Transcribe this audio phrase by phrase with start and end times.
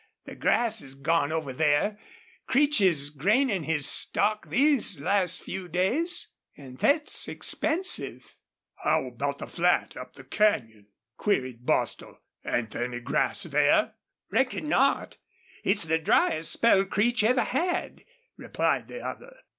[0.25, 1.99] The grass is gone over there.
[2.47, 6.29] Creech is grainin' his stock these last few days.
[6.57, 8.35] An' thet's expensive."
[8.83, 10.87] "How about the flat up the canyon?"
[11.17, 12.17] queried Bostil.
[12.43, 13.93] "Ain't there any grass there?"
[14.31, 15.17] "Reckon not.
[15.63, 18.03] It's the dryest spell Creech ever had,"
[18.37, 19.35] replied the other.